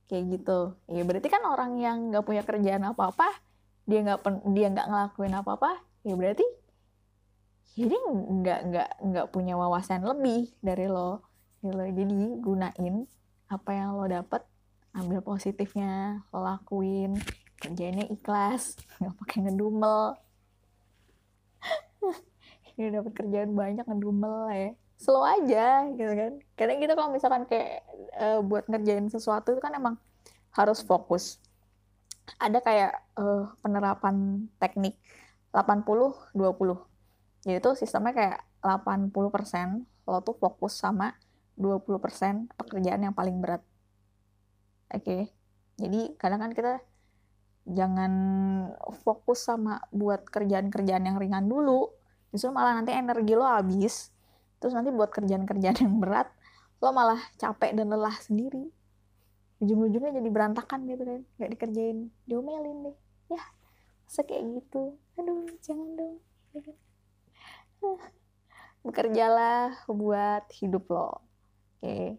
kayak 0.08 0.24
gitu. 0.40 0.60
Ya 0.88 1.02
berarti 1.04 1.28
kan 1.28 1.44
orang 1.44 1.76
yang 1.76 2.08
nggak 2.10 2.24
punya 2.24 2.42
kerjaan 2.42 2.82
apa 2.88 3.12
apa 3.12 3.28
dia 3.84 4.04
nggak 4.04 4.20
dia 4.52 4.66
nggak 4.72 4.88
ngelakuin 4.88 5.34
apa 5.36 5.50
apa 5.56 5.72
ya 6.04 6.12
berarti 6.16 6.44
jadi 7.74 7.96
nggak 8.08 8.60
nggak 8.72 8.90
nggak 9.02 9.26
punya 9.34 9.54
wawasan 9.58 10.06
lebih 10.06 10.52
dari 10.62 10.86
lo 10.86 11.20
gitu 11.60 11.74
jadi 11.74 12.18
gunain 12.38 13.04
apa 13.48 13.70
yang 13.74 13.98
lo 13.98 14.06
dapet 14.06 14.46
ambil 14.94 15.20
positifnya 15.20 16.22
lo 16.32 16.40
lakuin 16.46 17.18
kerjanya 17.58 18.06
ikhlas 18.06 18.78
nggak 19.02 19.14
pakai 19.18 19.38
ngedumel. 19.46 20.14
Ini 22.78 22.94
dapat 22.94 23.12
kerjaan 23.18 23.58
banyak 23.58 23.84
ngedumel 23.84 24.46
ya. 24.54 24.70
Slow 24.98 25.22
aja 25.26 25.86
gitu 25.94 26.10
kan. 26.14 26.32
Kadang 26.54 26.78
kita 26.78 26.94
kalau 26.94 27.10
misalkan 27.10 27.42
kayak 27.46 27.82
uh, 28.18 28.38
buat 28.42 28.66
ngerjain 28.70 29.10
sesuatu 29.10 29.54
itu 29.54 29.62
kan 29.62 29.74
emang 29.74 29.98
harus 30.54 30.82
fokus. 30.82 31.42
Ada 32.38 32.62
kayak 32.62 32.92
uh, 33.18 33.50
penerapan 33.62 34.46
teknik 34.62 34.94
80 35.50 36.14
20 36.34 36.97
yaitu 37.46 37.70
sistemnya 37.78 38.14
kayak 38.14 38.40
80% 38.62 39.86
lo 40.08 40.18
tuh 40.24 40.34
fokus 40.40 40.74
sama 40.80 41.14
20% 41.60 42.54
pekerjaan 42.54 43.00
yang 43.04 43.14
paling 43.14 43.38
berat. 43.38 43.62
Oke? 44.88 45.04
Okay? 45.04 45.22
jadi 45.78 46.18
kadang 46.18 46.42
kan 46.42 46.52
kita 46.52 46.82
jangan 47.68 48.12
fokus 49.06 49.46
sama 49.46 49.78
buat 49.94 50.26
kerjaan-kerjaan 50.26 51.04
yang 51.06 51.16
ringan 51.20 51.46
dulu 51.46 51.92
justru 52.34 52.50
malah 52.50 52.74
nanti 52.76 52.92
energi 52.92 53.38
lo 53.38 53.46
habis. 53.46 54.10
Terus 54.58 54.74
nanti 54.74 54.90
buat 54.90 55.14
kerjaan-kerjaan 55.14 55.86
yang 55.86 55.96
berat 56.02 56.28
lo 56.82 56.90
malah 56.90 57.20
capek 57.38 57.78
dan 57.78 57.94
lelah 57.94 58.16
sendiri. 58.18 58.74
Ujung-ujungnya 59.62 60.18
jadi 60.18 60.28
berantakan 60.30 60.86
gitu 60.90 61.02
kan 61.06 61.20
nggak 61.38 61.50
dikerjain. 61.54 61.98
Diomelin 62.26 62.90
deh. 62.90 62.96
Ya 63.30 63.42
masa 64.08 64.24
kayak 64.24 64.42
gitu? 64.58 64.98
Aduh 65.20 65.46
jangan 65.62 65.94
dong? 65.94 66.16
bekerjalah 68.86 69.74
buat 69.88 70.46
hidup 70.58 70.88
lo. 70.90 71.22
Oke. 71.78 72.18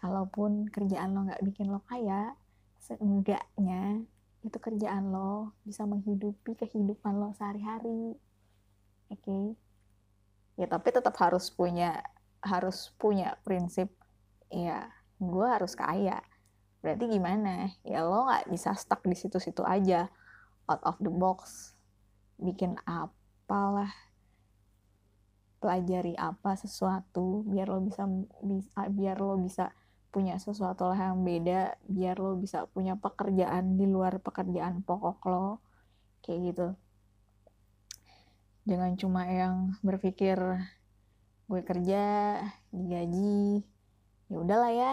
Kalaupun 0.00 0.72
kerjaan 0.72 1.12
lo 1.12 1.28
nggak 1.28 1.44
bikin 1.44 1.68
lo 1.68 1.84
kaya 1.84 2.32
seenggaknya 2.80 4.00
itu 4.40 4.56
kerjaan 4.56 5.12
lo 5.12 5.52
bisa 5.68 5.84
menghidupi 5.84 6.56
kehidupan 6.56 7.20
lo 7.20 7.36
sehari-hari. 7.36 8.16
Oke. 9.12 9.54
Ya 10.56 10.66
tapi 10.68 10.88
tetap 10.92 11.12
harus 11.20 11.52
punya 11.52 12.00
harus 12.40 12.88
punya 12.96 13.36
prinsip 13.44 13.92
ya 14.48 14.88
gue 15.20 15.46
harus 15.46 15.76
kaya. 15.76 16.24
Berarti 16.80 17.12
gimana? 17.12 17.68
Ya 17.84 18.00
lo 18.00 18.24
nggak 18.24 18.48
bisa 18.48 18.72
stuck 18.72 19.04
di 19.04 19.12
situ-situ 19.12 19.60
aja 19.60 20.08
out 20.70 20.80
of 20.86 20.96
the 21.04 21.12
box 21.12 21.72
bikin 22.40 22.78
apalah 22.88 23.92
pelajari 25.60 26.16
apa 26.16 26.56
sesuatu 26.56 27.44
biar 27.44 27.68
lo 27.68 27.84
bisa, 27.84 28.08
bisa 28.40 28.80
biar 28.88 29.20
lo 29.20 29.36
bisa 29.36 29.70
punya 30.10 30.40
sesuatu 30.40 30.90
lah 30.90 31.12
yang 31.12 31.22
beda 31.22 31.78
biar 31.86 32.18
lo 32.18 32.34
bisa 32.34 32.66
punya 32.72 32.98
pekerjaan 32.98 33.78
di 33.78 33.86
luar 33.86 34.18
pekerjaan 34.18 34.82
pokok 34.82 35.20
lo 35.28 35.62
kayak 36.24 36.40
gitu. 36.50 36.68
Jangan 38.66 38.96
cuma 38.96 39.28
yang 39.28 39.76
berpikir 39.84 40.36
gue 41.50 41.62
kerja 41.66 42.02
digaji 42.70 43.66
ya 44.30 44.36
udahlah 44.38 44.72
ya 44.72 44.92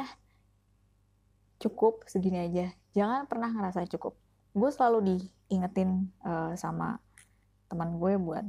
cukup 1.57 2.05
segini 2.05 2.43
aja. 2.45 2.75
Jangan 2.93 3.25
pernah 3.25 3.49
ngerasa 3.49 3.87
cukup. 3.89 4.13
Gue 4.53 4.69
selalu 4.69 5.17
diingetin 5.17 6.13
uh, 6.21 6.53
sama 6.53 7.01
teman 7.69 7.97
gue 7.97 8.13
buat 8.21 8.45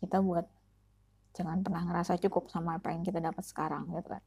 kita 0.00 0.18
buat 0.24 0.46
jangan 1.40 1.64
pernah 1.64 1.82
ngerasa 1.88 2.20
cukup 2.20 2.52
sama 2.52 2.76
apa 2.76 2.92
yang 2.92 3.00
kita 3.00 3.16
dapat 3.16 3.40
sekarang 3.40 3.88
gitu 3.96 4.12
kan. 4.12 4.22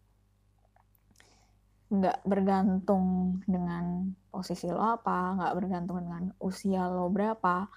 Nggak 1.94 2.18
bergantung 2.26 3.06
dengan 3.46 4.18
posisi 4.34 4.66
lo 4.74 4.82
apa 4.82 5.38
nggak 5.38 5.54
bergantung 5.54 6.02
dengan 6.02 6.34
usia 6.42 6.90
lo 6.90 7.06
berapa 7.14 7.70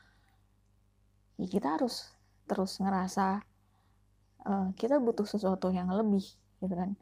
ya 1.36 1.46
kita 1.52 1.76
harus 1.76 2.08
terus 2.48 2.80
ngerasa 2.80 3.44
uh, 4.48 4.72
kita 4.72 4.96
butuh 4.96 5.28
sesuatu 5.28 5.68
yang 5.68 5.92
lebih 5.92 6.24
gitu 6.64 6.72
kan. 6.72 6.96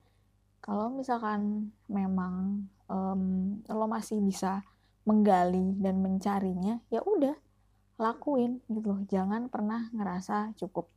Kalau 0.58 0.90
misalkan 0.90 1.70
memang 1.86 2.66
um, 2.90 3.22
lo 3.70 3.86
masih 3.86 4.18
bisa 4.18 4.66
menggali 5.04 5.76
dan 5.78 6.00
mencarinya 6.00 6.80
ya 6.88 7.04
udah 7.04 7.36
lakuin 8.00 8.58
gitu 8.66 8.90
loh. 8.90 9.00
Jangan 9.06 9.52
pernah 9.52 9.86
ngerasa 9.94 10.56
cukup 10.58 10.90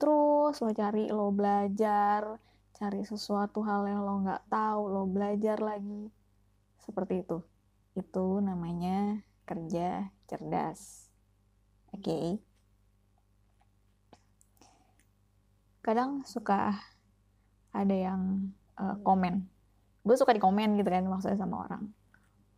terus 0.00 0.56
lo 0.64 0.72
cari 0.72 1.12
lo 1.12 1.28
belajar 1.28 2.40
cari 2.80 3.04
sesuatu 3.04 3.60
hal 3.60 3.84
yang 3.84 4.00
lo 4.00 4.24
nggak 4.24 4.48
tahu 4.48 4.82
lo 4.88 5.04
belajar 5.04 5.60
lagi. 5.60 6.08
Seperti 6.80 7.20
itu. 7.20 7.38
Itu 7.92 8.40
namanya 8.40 9.20
kerja 9.44 10.08
cerdas. 10.24 11.12
Oke. 11.92 12.08
Okay? 12.08 12.28
kadang 15.80 16.22
suka 16.28 16.76
ada 17.72 17.96
yang 17.96 18.52
uh, 18.76 18.96
komen. 19.00 19.42
Gue 20.04 20.16
suka 20.16 20.36
di 20.36 20.40
komen 20.40 20.76
gitu 20.76 20.88
kan 20.88 21.04
maksudnya 21.08 21.40
sama 21.40 21.66
orang. 21.66 21.88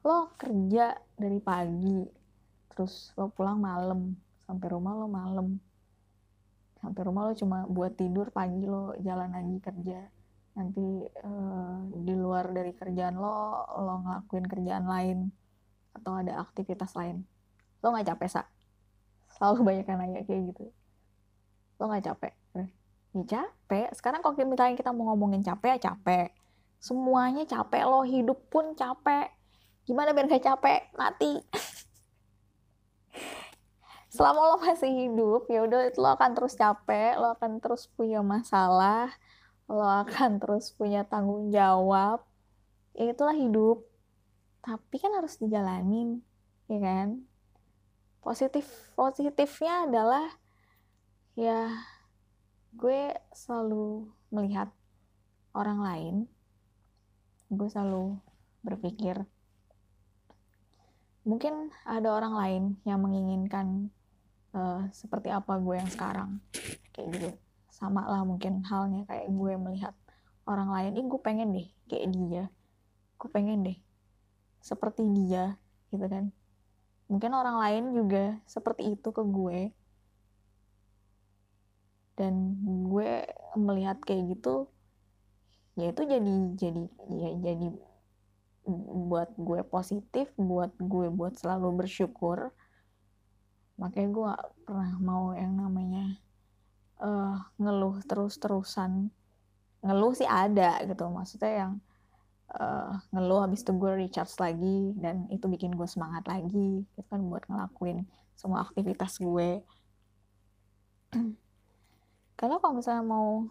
Lo 0.03 0.35
kerja 0.35 0.99
dari 1.15 1.39
pagi 1.39 2.03
terus 2.75 3.15
lo 3.15 3.31
pulang 3.31 3.63
malam. 3.63 4.19
Sampai 4.43 4.67
rumah 4.75 4.99
lo 4.99 5.07
malam 5.07 5.57
sampai 6.83 7.03
rumah 7.07 7.31
lo 7.31 7.35
cuma 7.39 7.63
buat 7.71 7.95
tidur 7.95 8.35
pagi 8.35 8.67
lo 8.67 8.99
jalan 8.99 9.31
lagi 9.31 9.57
kerja. 9.63 10.03
Nanti 10.59 11.07
uh, 11.07 11.79
di 11.95 12.15
luar 12.19 12.51
dari 12.51 12.75
kerjaan 12.75 13.17
lo 13.17 13.63
lo 13.79 14.03
ngelakuin 14.03 14.47
kerjaan 14.51 14.85
lain 14.91 15.19
atau 15.95 16.19
ada 16.19 16.43
aktivitas 16.43 16.99
lain. 16.99 17.23
Lo 17.81 17.95
nggak 17.95 18.13
capek 18.13 18.29
sa? 18.29 18.43
Selalu 19.39 19.63
banyak 19.63 19.87
yang 19.87 19.99
nanya 20.03 20.21
kayak 20.27 20.43
gitu. 20.51 20.67
Lo 21.79 21.87
nggak 21.87 22.05
capek? 22.11 22.35
Ya 23.13 23.23
capek. 23.29 23.89
Sekarang 23.95 24.25
kalau 24.25 24.35
misalnya 24.35 24.75
kita 24.75 24.91
mau 24.91 25.15
ngomongin 25.15 25.45
capek 25.47 25.79
ya 25.79 25.95
capek. 25.95 26.35
Semuanya 26.83 27.47
capek 27.47 27.87
lo 27.87 28.03
hidup 28.03 28.51
pun 28.51 28.75
capek. 28.75 29.31
Gimana 29.87 30.11
biar 30.11 30.27
gak 30.27 30.43
capek? 30.43 30.81
Mati 30.99 31.43
selama 34.13 34.41
lo 34.53 34.57
masih 34.61 34.93
hidup 34.93 35.49
ya 35.49 35.65
udah 35.65 35.89
lo 35.97 36.09
akan 36.13 36.37
terus 36.37 36.53
capek 36.53 37.17
lo 37.17 37.33
akan 37.33 37.65
terus 37.65 37.89
punya 37.97 38.21
masalah 38.21 39.09
lo 39.73 39.89
akan 39.89 40.37
terus 40.37 40.75
punya 40.77 41.07
tanggung 41.09 41.49
jawab. 41.49 42.21
Ya 42.93 43.09
itulah 43.17 43.33
hidup. 43.33 43.89
Tapi 44.61 44.97
kan 45.01 45.17
harus 45.17 45.41
dijalanin 45.41 46.21
ya 46.69 46.79
kan? 46.79 47.25
Positif 48.21 48.69
positifnya 48.95 49.89
adalah 49.89 50.29
ya 51.35 51.73
gue 52.77 53.17
selalu 53.33 54.13
melihat 54.29 54.69
orang 55.57 55.81
lain. 55.81 56.15
Gue 57.49 57.69
selalu 57.73 58.21
berpikir. 58.61 59.25
Mungkin 61.25 61.73
ada 61.89 62.13
orang 62.13 62.35
lain 62.35 62.65
yang 62.85 63.01
menginginkan 63.01 63.89
uh, 64.53 64.89
seperti 64.93 65.29
apa 65.29 65.59
gue 65.59 65.75
yang 65.77 65.91
sekarang. 65.91 66.41
Kayak 66.95 67.09
gitu. 67.17 67.29
Sama 67.73 68.05
lah 68.07 68.23
mungkin 68.23 68.63
halnya 68.69 69.05
kayak 69.09 69.29
gue 69.29 69.53
melihat 69.59 69.95
orang 70.49 70.71
lain. 70.71 71.01
Ih 71.01 71.07
gue 71.09 71.21
pengen 71.21 71.53
deh 71.53 71.69
kayak 71.89 72.09
dia. 72.13 72.45
Gue 73.17 73.29
pengen 73.33 73.65
deh 73.67 73.79
seperti 74.63 75.03
dia 75.11 75.59
gitu 75.91 76.07
kan. 76.07 76.31
Mungkin 77.11 77.31
orang 77.35 77.57
lain 77.61 77.85
juga 77.93 78.39
seperti 78.49 78.95
itu 78.95 79.09
ke 79.11 79.23
gue. 79.25 79.61
Dan 82.17 82.61
gue 82.87 83.27
melihat 83.57 83.99
kayak 84.05 84.37
gitu 84.37 84.69
ya 85.73 85.89
itu 85.89 86.03
jadi 86.05 86.35
jadi 86.53 86.83
ya 87.09 87.31
jadi 87.41 87.69
buat 89.09 89.33
gue 89.41 89.61
positif 89.67 90.29
buat 90.37 90.71
gue 90.77 91.09
buat 91.09 91.35
selalu 91.41 91.85
bersyukur 91.85 92.53
makanya 93.83 94.09
gue 94.15 94.25
gak 94.31 94.45
pernah 94.63 94.93
mau 95.03 95.35
yang 95.35 95.59
namanya 95.59 96.23
uh, 97.03 97.43
ngeluh 97.59 97.99
terus-terusan. 98.07 99.11
Ngeluh 99.83 100.15
sih 100.15 100.29
ada 100.31 100.79
gitu 100.87 101.11
maksudnya 101.11 101.53
yang 101.67 101.73
uh, 102.55 102.95
ngeluh 103.11 103.43
habis 103.43 103.67
itu 103.67 103.75
gue 103.75 103.93
recharge 103.99 104.39
lagi 104.39 104.95
dan 104.95 105.27
itu 105.35 105.51
bikin 105.51 105.75
gue 105.75 105.89
semangat 105.91 106.23
lagi 106.31 106.87
itu 106.87 107.03
kan 107.11 107.21
buat 107.27 107.43
ngelakuin 107.51 108.07
semua 108.39 108.63
aktivitas 108.63 109.19
gue. 109.19 109.61
Kalau 112.39 112.59
kalau 112.59 112.75
misalnya 112.75 113.07
mau 113.07 113.47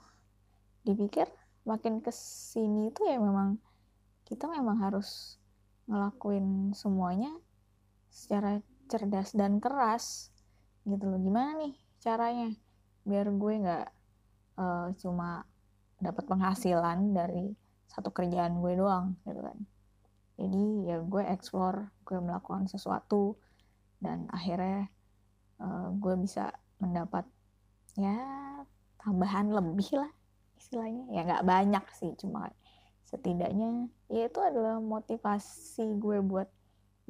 dipikir 0.84 1.30
makin 1.64 2.02
ke 2.04 2.12
sini 2.12 2.92
itu 2.92 3.06
ya 3.08 3.22
memang 3.22 3.56
kita 4.28 4.50
memang 4.50 4.82
harus 4.82 5.40
ngelakuin 5.88 6.76
semuanya 6.76 7.32
secara 8.12 8.60
cerdas 8.92 9.32
dan 9.32 9.64
keras 9.64 10.36
gitu 10.84 11.08
loh. 11.08 11.20
Gimana 11.24 11.56
nih 11.64 11.74
caranya 12.04 12.52
biar 13.08 13.32
gue 13.32 13.54
nggak 13.64 13.88
uh, 14.60 14.88
cuma 15.00 15.48
dapat 16.04 16.28
penghasilan 16.28 17.16
dari 17.16 17.56
satu 17.88 18.12
kerjaan 18.12 18.60
gue 18.60 18.76
doang 18.76 19.16
gitu 19.24 19.40
kan. 19.40 19.58
Jadi 20.36 20.92
ya 20.92 21.00
gue 21.00 21.24
explore 21.32 21.88
gue 22.04 22.20
melakukan 22.20 22.68
sesuatu 22.68 23.40
dan 24.04 24.28
akhirnya 24.34 24.92
uh, 25.64 25.94
gue 25.96 26.14
bisa 26.20 26.52
mendapat 26.84 27.24
ya 27.96 28.18
tambahan 29.00 29.54
lebih 29.56 29.96
lah 29.96 30.12
istilahnya. 30.60 31.08
Ya 31.16 31.22
nggak 31.24 31.46
banyak 31.48 31.86
sih 31.96 32.12
cuma 32.20 32.52
setidaknya 33.08 33.92
ya 34.08 34.28
itu 34.28 34.40
adalah 34.40 34.80
motivasi 34.80 36.00
gue 36.00 36.20
buat 36.24 36.48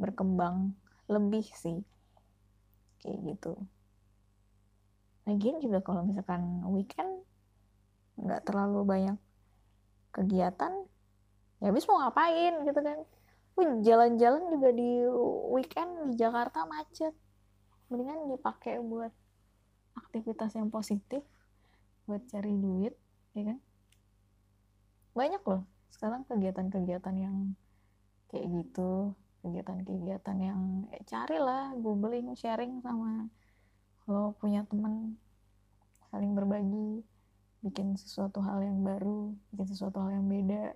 berkembang 0.02 0.74
lebih 1.12 1.44
sih. 1.60 1.84
Kayak 3.04 3.20
gitu. 3.36 3.54
Lagian 5.28 5.60
juga 5.60 5.84
kalau 5.84 6.08
misalkan 6.08 6.64
weekend 6.72 7.28
nggak 8.18 8.48
terlalu 8.48 8.86
banyak 8.86 9.18
kegiatan 10.12 10.74
ya 11.64 11.70
habis 11.70 11.86
mau 11.86 12.00
ngapain 12.02 12.64
gitu 12.64 12.80
kan. 12.80 13.00
Wih, 13.60 13.84
jalan-jalan 13.84 14.48
juga 14.48 14.70
di 14.72 15.04
weekend 15.52 15.92
di 16.10 16.14
Jakarta 16.16 16.64
macet. 16.64 17.12
Mendingan 17.92 18.32
dipakai 18.32 18.80
buat 18.80 19.12
aktivitas 20.00 20.56
yang 20.56 20.72
positif 20.72 21.20
buat 22.08 22.24
cari 22.32 22.56
duit 22.56 22.96
ya 23.36 23.52
kan? 23.52 23.58
Banyak 25.12 25.44
loh 25.44 25.68
sekarang 25.92 26.24
kegiatan-kegiatan 26.26 27.16
yang 27.20 27.36
kayak 28.32 28.48
gitu 28.48 29.12
kegiatan-kegiatan 29.42 30.38
yang 30.38 30.86
eh, 30.94 31.04
carilah 31.06 31.74
googling 31.78 32.34
sharing 32.38 32.80
sama 32.82 33.28
lo 34.10 34.34
punya 34.38 34.66
teman 34.66 35.18
saling 36.10 36.34
berbagi 36.34 37.06
bikin 37.62 37.94
sesuatu 37.94 38.42
hal 38.42 38.62
yang 38.66 38.82
baru 38.82 39.34
bikin 39.54 39.68
sesuatu 39.70 40.02
hal 40.02 40.18
yang 40.18 40.26
beda 40.26 40.74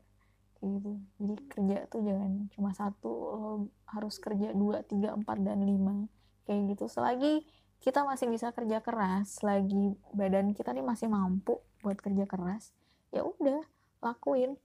kayak 0.61 0.71
gitu. 0.79 0.91
Jadi 1.19 1.35
kerja 1.49 1.77
tuh 1.89 2.01
jangan 2.05 2.31
cuma 2.53 2.71
satu 2.71 3.11
lo 3.11 3.51
harus 3.89 4.15
kerja 4.21 4.53
dua 4.53 4.85
tiga 4.85 5.13
empat 5.17 5.41
dan 5.41 5.65
lima 5.65 6.05
kayak 6.45 6.77
gitu. 6.77 6.85
Selagi 6.87 7.43
kita 7.81 8.05
masih 8.05 8.31
bisa 8.31 8.49
kerja 8.55 8.79
keras 8.81 9.41
lagi 9.45 9.93
badan 10.15 10.55
kita 10.55 10.71
nih 10.73 10.85
masih 10.85 11.09
mampu 11.09 11.59
buat 11.83 11.99
kerja 11.99 12.25
keras 12.25 12.71
ya 13.11 13.25
udah 13.25 13.61
lakuin. 14.01 14.55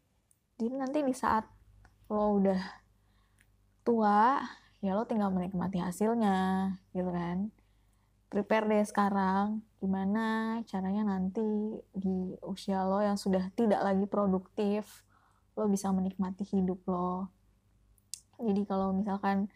Jadi 0.60 0.74
nanti 0.76 0.98
di 1.00 1.16
saat 1.16 1.48
lo 2.12 2.36
udah 2.36 2.60
tua 3.90 4.38
ya 4.78 4.94
lo 4.94 5.02
tinggal 5.02 5.34
menikmati 5.34 5.82
hasilnya 5.82 6.70
gitu 6.94 7.10
kan. 7.10 7.50
Prepare 8.30 8.70
deh 8.70 8.86
sekarang 8.86 9.66
gimana 9.82 10.62
caranya 10.70 11.02
nanti 11.02 11.42
di 11.90 12.38
usia 12.46 12.86
lo 12.86 13.02
yang 13.02 13.18
sudah 13.18 13.50
tidak 13.58 13.82
lagi 13.82 14.06
produktif 14.06 15.02
lo 15.58 15.66
bisa 15.66 15.90
menikmati 15.90 16.46
hidup 16.46 16.78
lo. 16.86 17.26
Jadi 18.38 18.62
kalau 18.62 18.94
misalkan 18.94 19.50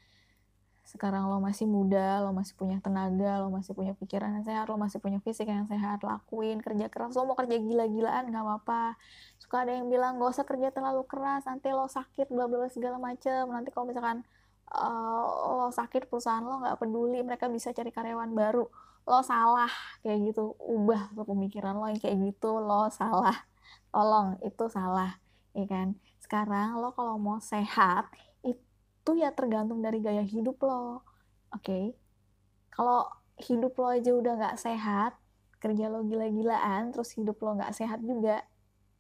sekarang 0.84 1.32
lo 1.32 1.40
masih 1.40 1.64
muda, 1.64 2.20
lo 2.20 2.36
masih 2.36 2.52
punya 2.60 2.76
tenaga, 2.76 3.40
lo 3.40 3.48
masih 3.48 3.72
punya 3.72 3.96
pikiran 3.96 4.36
yang 4.36 4.44
sehat, 4.44 4.68
lo 4.68 4.76
masih 4.76 5.00
punya 5.00 5.16
fisik 5.24 5.48
yang 5.48 5.64
sehat, 5.64 6.04
lakuin 6.04 6.60
kerja 6.60 6.92
keras, 6.92 7.16
lo 7.16 7.24
mau 7.24 7.32
kerja 7.32 7.56
gila-gilaan 7.56 8.28
nggak 8.28 8.44
apa-apa. 8.44 9.00
Suka 9.40 9.64
ada 9.64 9.72
yang 9.72 9.88
bilang 9.88 10.20
gak 10.20 10.36
usah 10.36 10.44
kerja 10.44 10.68
terlalu 10.76 11.08
keras, 11.08 11.48
nanti 11.48 11.72
lo 11.72 11.88
sakit, 11.88 12.28
bla 12.28 12.44
bla 12.44 12.68
segala 12.68 13.00
macem. 13.00 13.48
Nanti 13.48 13.72
kalau 13.72 13.88
misalkan 13.88 14.28
uh, 14.76 15.24
lo 15.56 15.72
sakit 15.72 16.04
perusahaan 16.12 16.44
lo 16.44 16.60
nggak 16.60 16.76
peduli, 16.76 17.24
mereka 17.24 17.48
bisa 17.48 17.72
cari 17.72 17.88
karyawan 17.88 18.30
baru. 18.36 18.68
Lo 19.08 19.20
salah 19.24 19.72
kayak 20.04 20.36
gitu, 20.36 20.52
ubah 20.60 21.16
tuh 21.16 21.24
pemikiran 21.24 21.80
lo 21.80 21.88
yang 21.88 22.00
kayak 22.00 22.20
gitu, 22.28 22.60
lo 22.60 22.92
salah. 22.92 23.48
Tolong, 23.88 24.36
itu 24.44 24.68
salah, 24.68 25.16
ya 25.56 25.64
kan? 25.64 25.96
Sekarang 26.20 26.76
lo 26.76 26.92
kalau 26.92 27.16
mau 27.16 27.40
sehat, 27.40 28.04
itu 29.04 29.20
ya 29.20 29.28
tergantung 29.36 29.84
dari 29.84 30.00
gaya 30.00 30.24
hidup 30.24 30.56
lo. 30.64 31.04
Oke. 31.52 31.60
Okay? 31.60 31.84
kalau 32.74 33.06
hidup 33.38 33.78
lo 33.78 33.86
aja 33.94 34.10
udah 34.10 34.34
nggak 34.34 34.56
sehat 34.58 35.14
kerja 35.62 35.88
lo 35.88 36.04
gila-gilaan 36.04 36.90
terus 36.90 37.14
hidup 37.14 37.38
lo 37.40 37.56
nggak 37.56 37.72
sehat 37.72 38.02
juga 38.04 38.44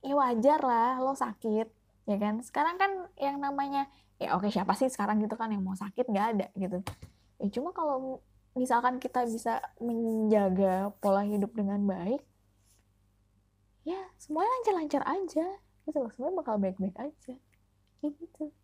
ya 0.00 0.14
wajar 0.14 0.62
lah 0.62 1.02
lo 1.02 1.12
sakit 1.18 1.68
ya 2.06 2.16
kan? 2.16 2.40
Sekarang 2.40 2.78
kan 2.78 3.10
yang 3.18 3.42
namanya 3.42 3.90
ya 4.22 4.38
oke 4.38 4.46
siapa 4.48 4.78
sih 4.78 4.86
sekarang 4.88 5.18
gitu 5.20 5.34
kan 5.34 5.50
yang 5.50 5.60
mau 5.60 5.74
sakit? 5.74 6.06
Nggak 6.06 6.26
ada 6.38 6.46
gitu. 6.54 6.78
Ya 7.42 7.46
cuma 7.50 7.74
kalau 7.74 8.22
misalkan 8.54 9.02
kita 9.02 9.26
bisa 9.26 9.58
menjaga 9.82 10.94
pola 11.02 11.26
hidup 11.26 11.50
dengan 11.58 11.82
baik 11.82 12.22
ya 13.84 14.00
semuanya 14.16 14.48
lancar-lancar 14.62 15.02
aja 15.04 15.46
gitu 15.84 15.98
loh. 15.98 16.10
Semuanya 16.14 16.36
bakal 16.40 16.56
baik-baik 16.62 16.96
aja 16.96 17.34
gitu 18.04 18.54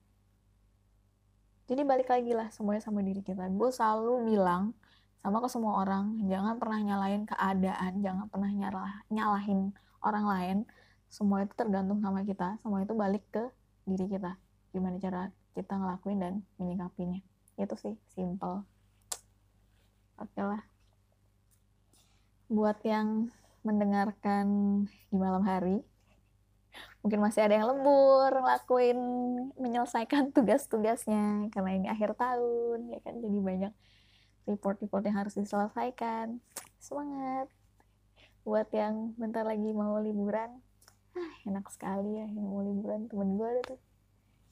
jadi 1.70 1.86
balik 1.86 2.10
lagi 2.10 2.34
lah 2.34 2.50
semuanya 2.50 2.82
sama 2.82 2.98
diri 2.98 3.22
kita. 3.22 3.46
Gue 3.54 3.70
selalu 3.70 4.34
bilang 4.34 4.74
sama 5.22 5.38
ke 5.38 5.46
semua 5.46 5.86
orang 5.86 6.18
jangan 6.26 6.58
pernah 6.58 6.82
nyalain 6.82 7.22
keadaan 7.30 8.02
jangan 8.02 8.26
pernah 8.26 8.50
nyalah 8.50 9.06
nyalahin 9.06 9.70
orang 10.02 10.26
lain. 10.26 10.58
Semua 11.06 11.46
itu 11.46 11.54
tergantung 11.54 12.02
sama 12.02 12.26
kita. 12.26 12.58
Semua 12.58 12.82
itu 12.82 12.90
balik 12.98 13.22
ke 13.30 13.46
diri 13.86 14.10
kita. 14.10 14.34
Gimana 14.74 14.98
cara 14.98 15.30
kita 15.54 15.78
ngelakuin 15.78 16.18
dan 16.18 16.34
menyikapinya. 16.58 17.22
Itu 17.54 17.78
sih 17.78 17.94
simple. 18.18 18.66
Oke 20.18 20.42
lah. 20.42 20.66
Buat 22.50 22.82
yang 22.82 23.30
mendengarkan 23.62 24.46
di 25.06 25.16
malam 25.22 25.46
hari 25.46 25.86
mungkin 27.02 27.20
masih 27.22 27.46
ada 27.46 27.54
yang 27.58 27.68
lembur 27.70 28.30
ngelakuin 28.30 28.98
menyelesaikan 29.56 30.30
tugas-tugasnya 30.36 31.48
karena 31.50 31.70
ini 31.76 31.86
akhir 31.90 32.14
tahun 32.14 32.90
ya 32.90 33.00
kan? 33.02 33.14
Jadi 33.18 33.38
banyak 33.38 33.72
report-report 34.48 35.02
yang 35.06 35.18
harus 35.20 35.34
diselesaikan. 35.36 36.40
Semangat! 36.80 37.46
Buat 38.42 38.72
yang 38.72 39.14
bentar 39.20 39.44
lagi 39.44 39.70
mau 39.70 40.00
liburan. 40.00 40.64
Ah, 41.14 41.32
enak 41.44 41.68
sekali 41.70 42.16
ya 42.16 42.26
yang 42.26 42.46
mau 42.46 42.64
liburan. 42.64 43.06
Temen 43.10 43.36
gue 43.36 43.48
ada 43.48 43.62
tuh. 43.74 43.80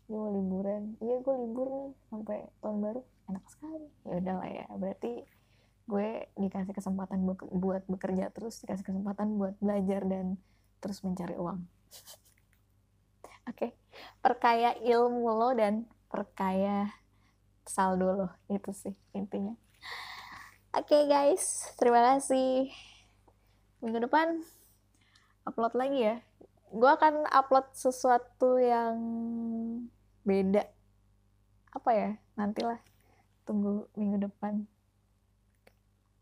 Dia 0.08 0.16
mau 0.16 0.30
liburan. 0.32 0.82
Iya 1.00 1.16
gue 1.24 1.34
libur 1.40 1.66
nih 1.72 1.90
sampai 2.12 2.38
tahun 2.60 2.78
baru. 2.84 3.00
Enak 3.32 3.44
sekali. 3.48 3.88
Ya 4.04 4.14
udahlah 4.20 4.48
ya 4.48 4.66
berarti 4.76 5.12
gue 5.88 6.28
dikasih 6.36 6.76
kesempatan 6.76 7.24
buat 7.24 7.82
bekerja 7.88 8.28
terus 8.28 8.60
dikasih 8.60 8.84
kesempatan 8.84 9.40
buat 9.40 9.56
belajar 9.56 10.04
dan 10.04 10.36
terus 10.84 11.00
mencari 11.00 11.32
uang 11.32 11.64
oke. 13.48 13.56
Okay. 13.56 13.70
perkaya 14.22 14.78
ilmu 14.78 15.26
lo 15.34 15.50
dan 15.54 15.88
perkaya 16.08 16.92
saldo 17.68 18.14
lo. 18.14 18.28
Itu 18.48 18.72
sih 18.72 18.94
intinya. 19.12 19.54
Oke 20.76 20.94
okay, 20.94 21.02
guys. 21.08 21.72
Terima 21.80 22.04
kasih. 22.04 22.70
Minggu 23.80 24.04
depan 24.04 24.42
upload 25.48 25.74
lagi 25.76 25.98
ya. 26.02 26.16
Gue 26.68 26.90
akan 26.92 27.24
upload 27.32 27.72
sesuatu 27.72 28.60
yang 28.60 28.96
beda. 30.24 30.68
Apa 31.72 31.90
ya? 31.96 32.10
Nantilah. 32.36 32.80
Tunggu 33.48 33.88
minggu 33.96 34.28
depan. 34.28 34.68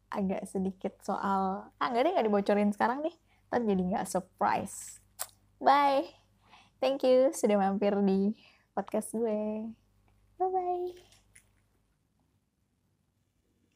Agak 0.07 0.47
sedikit 0.47 0.95
soal 1.03 1.67
ah 1.67 1.87
nggak 1.91 2.07
deh 2.07 2.13
nggak 2.15 2.27
dibocorin 2.31 2.71
sekarang 2.71 3.03
nih 3.03 3.17
ntar 3.47 3.63
jadi 3.63 3.83
nggak 3.83 4.07
surprise 4.11 4.99
bye. 5.61 6.05
Thank 6.81 7.05
you 7.09 7.33
sudah 7.33 7.57
mampir 7.57 7.97
di 8.05 8.37
podcast 8.77 9.13
gue. 9.17 9.73
Bye 10.37 10.49
bye 10.53 11.06